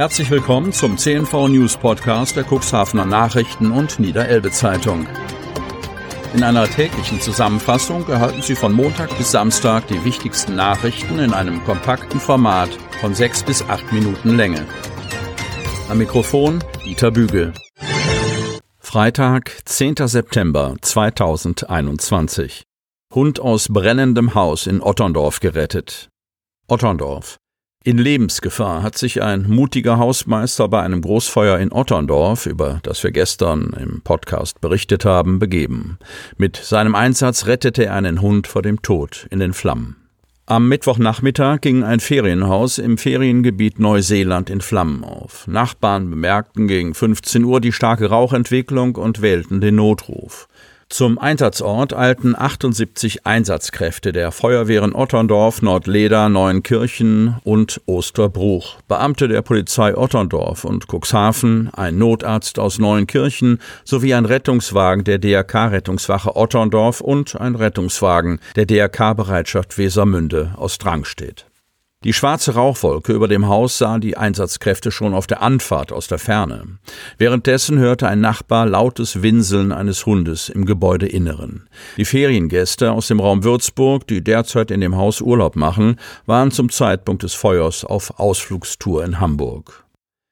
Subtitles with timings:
[0.00, 5.06] Herzlich willkommen zum CNV News Podcast der Cuxhavener Nachrichten und Niederelbe Zeitung.
[6.32, 11.62] In einer täglichen Zusammenfassung erhalten Sie von Montag bis Samstag die wichtigsten Nachrichten in einem
[11.64, 12.70] kompakten Format
[13.02, 14.66] von sechs bis acht Minuten Länge.
[15.90, 17.52] Am Mikrofon Dieter Bügel.
[18.78, 19.96] Freitag, 10.
[20.06, 22.62] September 2021.
[23.14, 26.08] Hund aus brennendem Haus in Otterndorf gerettet.
[26.68, 27.39] Otterndorf.
[27.82, 33.10] In Lebensgefahr hat sich ein mutiger Hausmeister bei einem Großfeuer in Otterndorf, über das wir
[33.10, 35.98] gestern im Podcast berichtet haben, begeben.
[36.36, 39.96] Mit seinem Einsatz rettete er einen Hund vor dem Tod in den Flammen.
[40.44, 45.46] Am Mittwochnachmittag ging ein Ferienhaus im Feriengebiet Neuseeland in Flammen auf.
[45.46, 50.48] Nachbarn bemerkten gegen 15 Uhr die starke Rauchentwicklung und wählten den Notruf.
[50.90, 59.96] Zum Einsatzort eilten 78 Einsatzkräfte der Feuerwehren Otterndorf, Nordleder, Neuenkirchen und Osterbruch, Beamte der Polizei
[59.96, 67.54] Otterndorf und Cuxhaven, ein Notarzt aus Neuenkirchen sowie ein Rettungswagen der DRK-Rettungswache Otterndorf und ein
[67.54, 71.49] Rettungswagen der DRK-Bereitschaft Wesermünde aus Drangstedt.
[72.02, 76.18] Die schwarze Rauchwolke über dem Haus sahen die Einsatzkräfte schon auf der Anfahrt aus der
[76.18, 76.78] Ferne.
[77.18, 81.68] Währenddessen hörte ein Nachbar lautes Winseln eines Hundes im Gebäudeinneren.
[81.98, 86.70] Die Feriengäste aus dem Raum Würzburg, die derzeit in dem Haus Urlaub machen, waren zum
[86.70, 89.84] Zeitpunkt des Feuers auf Ausflugstour in Hamburg.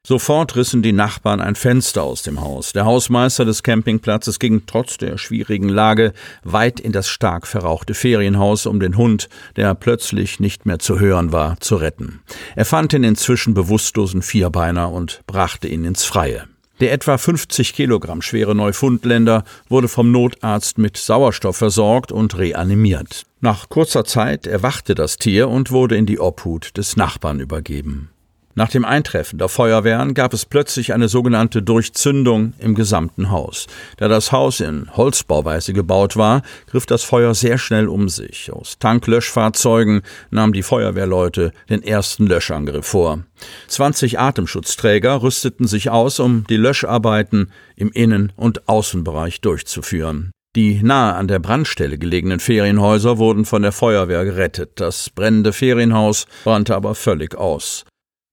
[0.09, 2.73] Sofort rissen die Nachbarn ein Fenster aus dem Haus.
[2.73, 8.65] Der Hausmeister des Campingplatzes ging trotz der schwierigen Lage weit in das stark verrauchte Ferienhaus,
[8.65, 12.21] um den Hund, der plötzlich nicht mehr zu hören war, zu retten.
[12.55, 16.45] Er fand den inzwischen bewusstlosen Vierbeiner und brachte ihn ins Freie.
[16.79, 23.27] Der etwa 50 Kilogramm schwere Neufundländer wurde vom Notarzt mit Sauerstoff versorgt und reanimiert.
[23.41, 28.09] Nach kurzer Zeit erwachte das Tier und wurde in die Obhut des Nachbarn übergeben.
[28.55, 33.67] Nach dem Eintreffen der Feuerwehren gab es plötzlich eine sogenannte Durchzündung im gesamten Haus.
[33.97, 38.51] Da das Haus in Holzbauweise gebaut war, griff das Feuer sehr schnell um sich.
[38.51, 40.01] Aus Tanklöschfahrzeugen
[40.31, 43.23] nahmen die Feuerwehrleute den ersten Löschangriff vor.
[43.67, 50.31] 20 Atemschutzträger rüsteten sich aus, um die Löscharbeiten im Innen- und Außenbereich durchzuführen.
[50.55, 54.71] Die nahe an der Brandstelle gelegenen Ferienhäuser wurden von der Feuerwehr gerettet.
[54.75, 57.85] Das brennende Ferienhaus brannte aber völlig aus.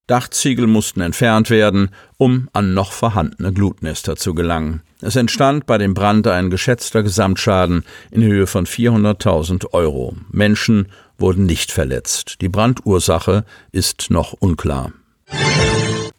[0.06, 4.82] Dachziegel mussten entfernt werden, um an noch vorhandene Glutnester zu gelangen.
[5.00, 10.16] Es entstand bei dem Brand ein geschätzter Gesamtschaden in Höhe von 400.000 Euro.
[10.30, 12.36] Menschen wurden nicht verletzt.
[12.40, 14.92] Die Brandursache ist noch unklar.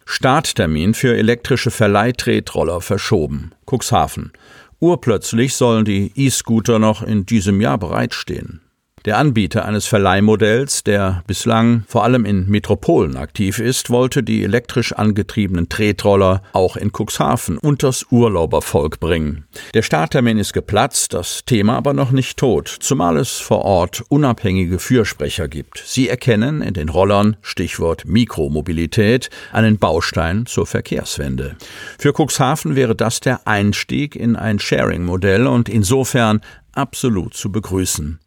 [0.06, 3.52] Starttermin für elektrische Verleihtretroller verschoben.
[3.66, 4.32] Cuxhaven.
[4.80, 8.62] Urplötzlich sollen die E-Scooter noch in diesem Jahr bereitstehen.
[9.08, 14.92] Der Anbieter eines Verleihmodells, der bislang vor allem in Metropolen aktiv ist, wollte die elektrisch
[14.92, 19.46] angetriebenen Tretroller auch in Cuxhaven unters Urlaubervolk bringen.
[19.74, 24.78] Der Starttermin ist geplatzt, das Thema aber noch nicht tot, zumal es vor Ort unabhängige
[24.78, 25.82] Fürsprecher gibt.
[25.86, 31.56] Sie erkennen in den Rollern, Stichwort Mikromobilität, einen Baustein zur Verkehrswende.
[31.98, 36.42] Für Cuxhaven wäre das der Einstieg in ein Sharing-Modell und insofern
[36.74, 38.20] absolut zu begrüßen.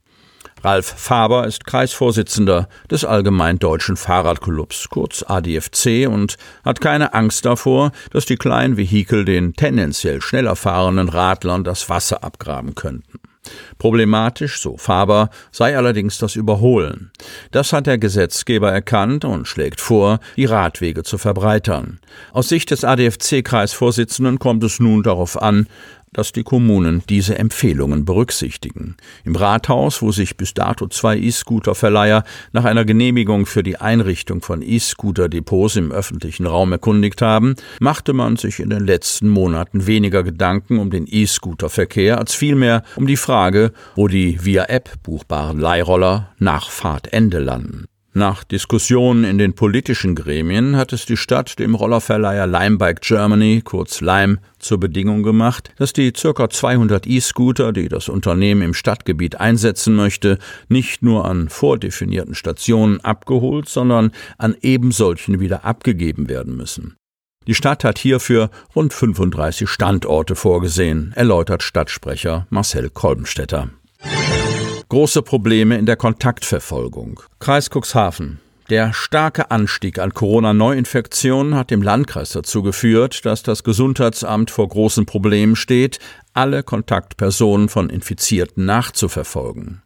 [0.62, 7.92] Ralf Faber ist Kreisvorsitzender des Allgemein Deutschen Fahrradclubs, kurz ADFC, und hat keine Angst davor,
[8.10, 13.20] dass die kleinen Vehikel den tendenziell schneller fahrenden Radlern das Wasser abgraben könnten.
[13.78, 17.10] Problematisch, so Faber, sei allerdings das Überholen.
[17.50, 22.00] Das hat der Gesetzgeber erkannt und schlägt vor, die Radwege zu verbreitern.
[22.32, 25.66] Aus Sicht des ADFC-Kreisvorsitzenden kommt es nun darauf an,
[26.12, 28.96] dass die Kommunen diese Empfehlungen berücksichtigen.
[29.24, 34.62] Im Rathaus, wo sich bis dato zwei E-Scooter-Verleiher nach einer Genehmigung für die Einrichtung von
[34.62, 40.78] E-Scooter-Depots im öffentlichen Raum erkundigt haben, machte man sich in den letzten Monaten weniger Gedanken
[40.78, 46.70] um den E-Scooter-Verkehr als vielmehr um die Frage, wo die via App buchbaren Leihroller nach
[46.70, 47.89] Fahrtende landen.
[48.12, 54.00] Nach Diskussionen in den politischen Gremien hat es die Stadt dem Rollerverleiher Limebike Germany, kurz
[54.00, 56.50] Lime, zur Bedingung gemacht, dass die ca.
[56.50, 63.68] 200 E-Scooter, die das Unternehmen im Stadtgebiet einsetzen möchte, nicht nur an vordefinierten Stationen abgeholt,
[63.68, 66.96] sondern an ebensolchen wieder abgegeben werden müssen.
[67.46, 73.70] Die Stadt hat hierfür rund 35 Standorte vorgesehen, erläutert Stadtsprecher Marcel Kolbenstädter.
[74.90, 77.20] Große Probleme in der Kontaktverfolgung.
[77.38, 78.40] Kreis Cuxhaven.
[78.70, 85.06] Der starke Anstieg an Corona-Neuinfektionen hat dem Landkreis dazu geführt, dass das Gesundheitsamt vor großen
[85.06, 86.00] Problemen steht,
[86.34, 89.82] alle Kontaktpersonen von Infizierten nachzuverfolgen.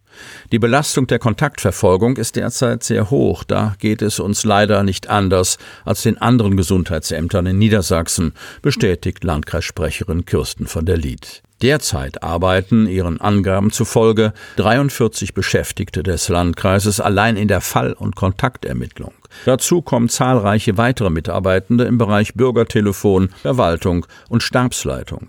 [0.52, 3.44] Die Belastung der Kontaktverfolgung ist derzeit sehr hoch.
[3.44, 10.24] Da geht es uns leider nicht anders als den anderen Gesundheitsämtern in Niedersachsen, bestätigt Landkreissprecherin
[10.24, 11.43] Kirsten von der Lied.
[11.62, 19.14] Derzeit arbeiten ihren Angaben zufolge 43 Beschäftigte des Landkreises allein in der Fall- und Kontaktermittlung.
[19.44, 25.28] Dazu kommen zahlreiche weitere Mitarbeitende im Bereich Bürgertelefon, Verwaltung und Stabsleitung.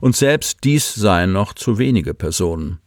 [0.00, 2.78] Und selbst dies seien noch zu wenige Personen.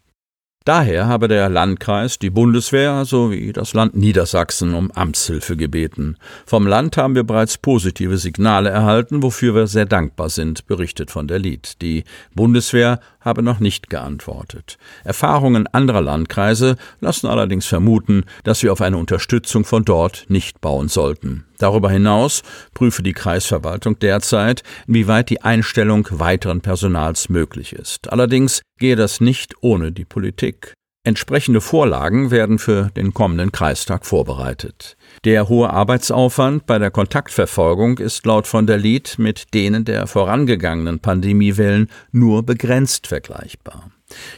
[0.68, 6.18] Daher habe der Landkreis die Bundeswehr sowie das Land Niedersachsen um Amtshilfe gebeten.
[6.46, 11.26] Vom Land haben wir bereits positive Signale erhalten, wofür wir sehr dankbar sind, berichtet von
[11.26, 11.82] der Lied.
[11.82, 12.04] Die
[12.36, 14.78] Bundeswehr habe noch nicht geantwortet.
[15.04, 20.88] Erfahrungen anderer Landkreise lassen allerdings vermuten, dass wir auf eine Unterstützung von dort nicht bauen
[20.88, 21.46] sollten.
[21.58, 22.44] Darüber hinaus
[22.74, 28.12] prüfe die Kreisverwaltung derzeit, inwieweit die Einstellung weiteren Personals möglich ist.
[28.12, 30.77] Allerdings gehe das nicht ohne die Politik.
[31.08, 34.98] Entsprechende Vorlagen werden für den kommenden Kreistag vorbereitet.
[35.24, 41.00] Der hohe Arbeitsaufwand bei der Kontaktverfolgung ist laut von der Lied mit denen der vorangegangenen
[41.00, 43.90] Pandemiewellen nur begrenzt vergleichbar.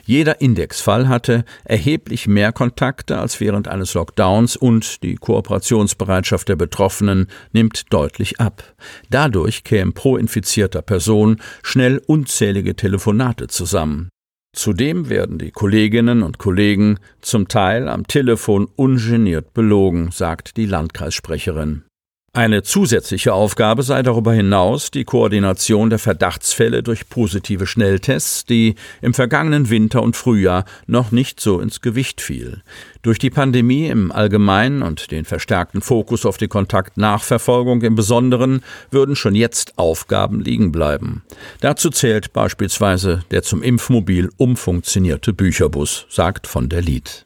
[0.06, 7.30] Jeder Indexfall hatte erheblich mehr Kontakte als während eines Lockdowns und die Kooperationsbereitschaft der Betroffenen
[7.52, 8.76] nimmt deutlich ab.
[9.10, 14.10] Dadurch kämen pro infizierter Person schnell unzählige Telefonate zusammen.
[14.52, 21.84] Zudem werden die Kolleginnen und Kollegen zum Teil am Telefon ungeniert belogen, sagt die Landkreissprecherin.
[22.32, 29.16] Eine zusätzliche Aufgabe sei darüber hinaus die Koordination der Verdachtsfälle durch positive Schnelltests, die im
[29.16, 32.62] vergangenen Winter und Frühjahr noch nicht so ins Gewicht fiel.
[33.02, 38.62] Durch die Pandemie im Allgemeinen und den verstärkten Fokus auf die Kontaktnachverfolgung im Besonderen
[38.92, 41.24] würden schon jetzt Aufgaben liegen bleiben.
[41.62, 47.26] Dazu zählt beispielsweise der zum Impfmobil umfunktionierte Bücherbus, sagt von der Lied.